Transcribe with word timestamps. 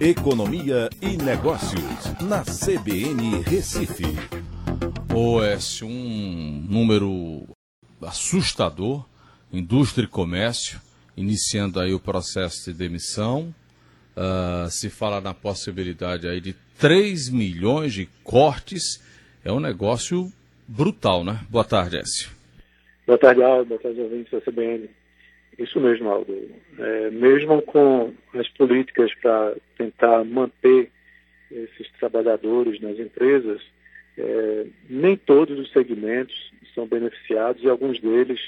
Economia 0.00 0.88
e 1.02 1.16
Negócios, 1.16 1.82
na 2.22 2.44
CBN 2.44 3.42
Recife. 3.42 4.04
OS, 5.12 5.82
um 5.82 6.64
número 6.70 7.42
assustador, 8.00 9.04
indústria 9.52 10.04
e 10.04 10.08
comércio, 10.08 10.80
iniciando 11.16 11.80
aí 11.80 11.92
o 11.92 11.98
processo 11.98 12.70
de 12.70 12.78
demissão. 12.78 13.52
Uh, 14.16 14.70
se 14.70 14.88
fala 14.88 15.20
na 15.20 15.34
possibilidade 15.34 16.28
aí 16.28 16.40
de 16.40 16.54
3 16.78 17.28
milhões 17.30 17.92
de 17.92 18.06
cortes. 18.22 19.02
É 19.44 19.50
um 19.50 19.58
negócio 19.58 20.32
brutal, 20.68 21.24
né? 21.24 21.40
Boa 21.50 21.64
tarde, 21.64 21.98
Écio. 21.98 22.30
Boa 23.04 23.18
tarde, 23.18 23.42
Aldo. 23.42 23.70
Boa 23.70 23.80
tarde, 23.80 24.00
ouvintes 24.00 24.30
da 24.30 24.40
CBN. 24.40 24.88
Isso 25.58 25.80
mesmo, 25.80 26.08
Aldo. 26.08 26.50
É, 26.78 27.10
mesmo 27.10 27.60
com 27.62 28.14
as 28.34 28.48
políticas 28.50 29.12
para 29.14 29.56
tentar 29.76 30.24
manter 30.24 30.90
esses 31.50 31.90
trabalhadores 31.98 32.80
nas 32.80 32.98
empresas, 32.98 33.60
é, 34.16 34.66
nem 34.88 35.16
todos 35.16 35.58
os 35.58 35.72
segmentos 35.72 36.52
são 36.74 36.86
beneficiados 36.86 37.62
e 37.62 37.68
alguns 37.68 37.98
deles 38.00 38.40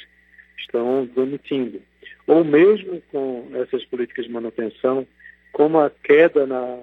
estão 0.57 1.05
demitindo. 1.05 1.83
Ou 2.29 2.45
mesmo 2.45 3.03
com 3.11 3.51
essas 3.55 3.85
políticas 3.87 4.27
de 4.27 4.33
manutenção, 4.33 5.05
como 5.53 5.81
a 5.81 5.91
queda 5.91 6.47
na, 6.47 6.79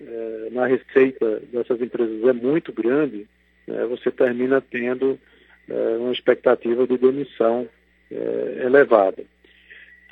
é, 0.00 0.48
na 0.50 0.66
receita 0.66 1.40
dessas 1.50 1.80
empresas 1.80 2.22
é 2.24 2.32
muito 2.34 2.72
grande, 2.72 3.26
é, 3.66 3.86
você 3.86 4.10
termina 4.10 4.60
tendo 4.60 5.18
é, 5.66 5.96
uma 5.96 6.12
expectativa 6.12 6.86
de 6.86 6.98
demissão 6.98 7.66
é, 8.10 8.64
elevada 8.66 9.24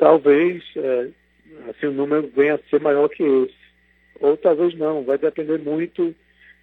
talvez 0.00 0.64
é, 0.76 1.08
assim, 1.68 1.86
o 1.86 1.92
número 1.92 2.28
venha 2.34 2.54
a 2.54 2.70
ser 2.70 2.80
maior 2.80 3.08
que 3.08 3.22
esse. 3.22 3.60
Ou 4.18 4.36
talvez 4.36 4.74
não, 4.74 5.04
vai 5.04 5.18
depender 5.18 5.58
muito, 5.58 6.14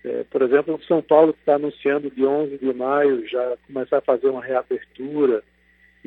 é, 0.03 0.23
por 0.25 0.41
exemplo, 0.41 0.79
São 0.87 1.01
Paulo 1.01 1.35
está 1.39 1.55
anunciando 1.55 2.09
de 2.09 2.25
11 2.25 2.57
de 2.57 2.73
maio 2.73 3.25
já 3.27 3.55
começar 3.67 3.99
a 3.99 4.01
fazer 4.01 4.27
uma 4.29 4.43
reabertura 4.43 5.43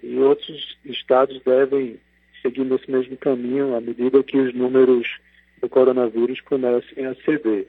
e 0.02 0.18
outros 0.18 0.76
estados 0.84 1.40
devem 1.42 1.98
seguir 2.42 2.64
nesse 2.64 2.90
mesmo 2.90 3.16
caminho 3.16 3.76
à 3.76 3.80
medida 3.80 4.22
que 4.22 4.38
os 4.38 4.52
números 4.52 5.08
do 5.60 5.68
coronavírus 5.68 6.40
comecem 6.40 7.06
a 7.06 7.14
ceder. 7.16 7.66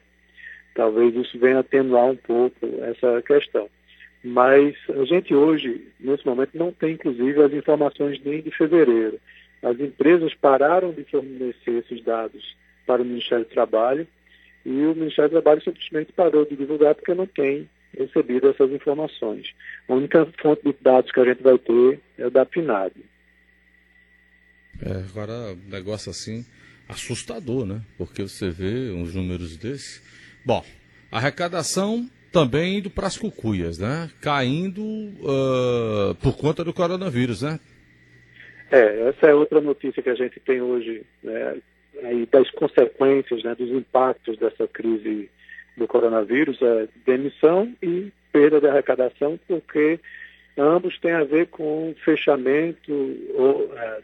Talvez 0.74 1.14
isso 1.14 1.38
venha 1.38 1.60
atenuar 1.60 2.06
um 2.06 2.16
pouco 2.16 2.66
essa 2.82 3.22
questão. 3.22 3.68
Mas 4.24 4.74
a 4.88 5.04
gente 5.04 5.34
hoje, 5.34 5.88
nesse 6.00 6.24
momento, 6.24 6.56
não 6.56 6.72
tem, 6.72 6.92
inclusive, 6.92 7.42
as 7.42 7.52
informações 7.52 8.20
nem 8.24 8.40
de 8.40 8.50
fevereiro. 8.52 9.20
As 9.62 9.78
empresas 9.78 10.34
pararam 10.34 10.92
de 10.92 11.04
fornecer 11.04 11.84
esses 11.84 12.02
dados 12.04 12.56
para 12.86 13.02
o 13.02 13.04
Ministério 13.04 13.44
do 13.44 13.50
Trabalho 13.50 14.06
e 14.64 14.70
o 14.70 14.94
Ministério 14.94 15.30
do 15.30 15.40
Trabalho 15.40 15.62
simplesmente 15.62 16.12
parou 16.12 16.44
de 16.44 16.56
divulgar 16.56 16.94
porque 16.94 17.14
não 17.14 17.26
tem 17.26 17.68
recebido 17.96 18.48
essas 18.48 18.70
informações. 18.70 19.52
A 19.88 19.94
única 19.94 20.26
fonte 20.40 20.62
de 20.64 20.74
dados 20.80 21.12
que 21.12 21.20
a 21.20 21.24
gente 21.24 21.42
vai 21.42 21.58
ter 21.58 22.00
é 22.18 22.30
da 22.30 22.44
PNAD. 22.44 22.94
É, 24.80 25.04
agora, 25.10 25.32
um 25.52 25.70
negócio 25.70 26.10
assim 26.10 26.44
assustador, 26.88 27.64
né? 27.66 27.82
Porque 27.96 28.22
você 28.22 28.50
vê 28.50 28.90
uns 28.90 29.14
números 29.14 29.56
desses. 29.56 30.02
Bom, 30.44 30.64
arrecadação 31.10 32.08
também 32.32 32.78
indo 32.78 32.90
para 32.90 33.06
as 33.06 33.16
cucuias, 33.16 33.78
né? 33.78 34.10
Caindo 34.20 34.82
uh, 34.82 36.14
por 36.20 36.36
conta 36.36 36.64
do 36.64 36.72
coronavírus, 36.72 37.42
né? 37.42 37.60
É, 38.72 39.10
essa 39.10 39.26
é 39.26 39.34
outra 39.34 39.60
notícia 39.60 40.02
que 40.02 40.08
a 40.08 40.14
gente 40.14 40.40
tem 40.40 40.62
hoje, 40.62 41.04
né, 41.22 41.58
aí 42.04 42.24
das 42.24 42.50
consequências, 42.52 43.44
né, 43.44 43.54
dos 43.54 43.68
impactos 43.68 44.38
dessa 44.38 44.66
crise 44.66 45.30
do 45.76 45.86
coronavírus, 45.86 46.58
é 46.62 46.88
demissão 47.04 47.70
e 47.82 48.10
perda 48.32 48.62
de 48.62 48.66
arrecadação, 48.66 49.38
porque 49.46 50.00
ambos 50.56 50.98
têm 51.00 51.12
a 51.12 51.22
ver 51.22 51.48
com 51.48 51.94
fechamento 52.02 52.90
ou, 53.34 53.70
é, 53.76 53.98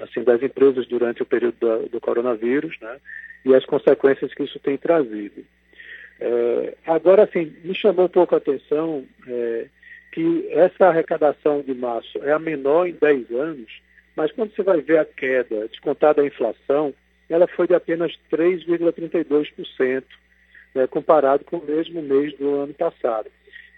assim, 0.00 0.24
das 0.24 0.42
empresas 0.42 0.84
durante 0.88 1.22
o 1.22 1.26
período 1.26 1.58
do, 1.60 1.88
do, 1.90 2.00
coronavírus, 2.00 2.76
né, 2.80 2.96
e 3.44 3.54
as 3.54 3.64
consequências 3.64 4.34
que 4.34 4.42
isso 4.42 4.58
tem 4.58 4.76
trazido. 4.76 5.44
É, 6.20 6.74
agora, 6.88 7.22
assim, 7.22 7.54
me 7.62 7.74
chamou 7.74 8.06
um 8.06 8.08
pouco 8.08 8.34
a 8.34 8.38
atenção 8.38 9.04
é, 9.28 9.66
que 10.10 10.48
essa 10.50 10.88
arrecadação 10.88 11.62
de 11.62 11.72
março 11.72 12.18
é 12.24 12.32
a 12.32 12.38
menor 12.40 12.88
em 12.88 12.94
10 12.94 13.30
anos, 13.30 13.70
mas 14.16 14.32
quando 14.32 14.54
você 14.54 14.62
vai 14.62 14.80
ver 14.80 14.98
a 14.98 15.04
queda 15.04 15.68
descontada 15.68 16.22
a 16.22 16.26
inflação, 16.26 16.94
ela 17.28 17.46
foi 17.46 17.66
de 17.66 17.74
apenas 17.74 18.12
3,32%, 18.30 20.04
né, 20.74 20.86
comparado 20.86 21.44
com 21.44 21.58
o 21.58 21.64
mesmo 21.64 22.02
mês 22.02 22.36
do 22.36 22.54
ano 22.56 22.74
passado. 22.74 23.30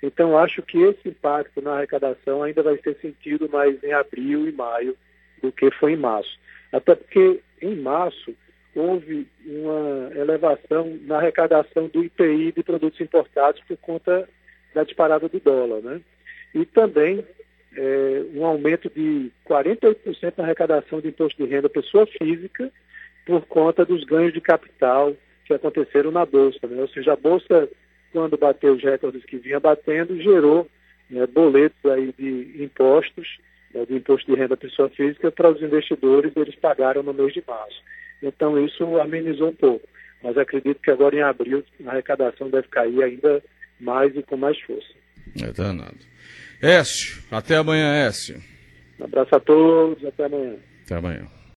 Então, 0.02 0.36
acho 0.36 0.60
que 0.62 0.78
esse 0.82 1.08
impacto 1.08 1.62
na 1.62 1.76
arrecadação 1.76 2.42
ainda 2.42 2.62
vai 2.62 2.76
ser 2.78 2.96
sentido 3.00 3.48
mais 3.48 3.82
em 3.82 3.92
abril 3.92 4.46
e 4.48 4.52
maio 4.52 4.96
do 5.40 5.50
que 5.50 5.70
foi 5.70 5.92
em 5.92 5.96
março. 5.96 6.38
Até 6.72 6.94
porque, 6.94 7.40
em 7.62 7.76
março, 7.76 8.34
houve 8.74 9.26
uma 9.46 10.10
elevação 10.14 10.98
na 11.02 11.16
arrecadação 11.16 11.86
do 11.88 12.04
IPI 12.04 12.52
de 12.52 12.62
produtos 12.62 13.00
importados 13.00 13.62
por 13.66 13.76
conta 13.78 14.28
da 14.74 14.82
disparada 14.82 15.28
do 15.28 15.40
dólar. 15.40 15.80
Né? 15.80 16.00
E 16.54 16.66
também 16.66 17.24
é, 17.76 18.24
um 18.34 18.44
aumento 18.44 18.90
de 18.90 19.30
48% 19.48 20.34
na 20.36 20.44
arrecadação 20.44 21.00
de 21.00 21.08
imposto 21.08 21.42
de 21.42 21.48
renda 21.48 21.68
pessoa 21.68 22.06
física 22.06 22.70
por 23.26 23.46
conta 23.46 23.84
dos 23.84 24.04
ganhos 24.04 24.32
de 24.32 24.40
capital 24.40 25.14
que 25.44 25.54
aconteceram 25.54 26.10
na 26.10 26.24
Bolsa. 26.24 26.58
Né? 26.66 26.80
Ou 26.80 26.88
seja, 26.88 27.12
a 27.12 27.16
Bolsa, 27.16 27.68
quando 28.12 28.36
bateu 28.36 28.74
os 28.74 28.82
recordes 28.82 29.24
que 29.24 29.36
vinha 29.36 29.60
batendo, 29.60 30.20
gerou 30.20 30.68
né, 31.10 31.26
boletos 31.26 31.84
aí 31.90 32.12
de 32.18 32.62
impostos, 32.62 33.38
né, 33.72 33.84
de 33.84 33.94
imposto 33.94 34.30
de 34.30 34.38
renda 34.38 34.56
pessoa 34.56 34.88
física, 34.90 35.30
para 35.30 35.50
os 35.50 35.62
investidores, 35.62 36.32
eles 36.36 36.54
pagaram 36.56 37.02
no 37.02 37.12
mês 37.12 37.32
de 37.32 37.42
março. 37.46 37.82
Então, 38.22 38.58
isso 38.64 38.98
amenizou 38.98 39.48
um 39.48 39.54
pouco. 39.54 39.86
Mas 40.22 40.38
acredito 40.38 40.80
que 40.80 40.90
agora 40.90 41.14
em 41.14 41.22
abril 41.22 41.62
a 41.84 41.90
arrecadação 41.90 42.48
deve 42.48 42.68
cair 42.68 43.02
ainda 43.02 43.42
mais 43.78 44.16
e 44.16 44.22
com 44.22 44.36
mais 44.36 44.58
força. 44.60 45.03
É 45.42 45.52
danado. 45.52 45.96
Écio, 46.60 47.22
até 47.30 47.56
amanhã, 47.56 48.06
Écio. 48.06 48.42
Um 48.98 49.04
abraço 49.04 49.34
a 49.34 49.40
todos, 49.40 50.04
até 50.04 50.24
amanhã. 50.24 50.56
Até 50.84 50.94
amanhã. 50.96 51.43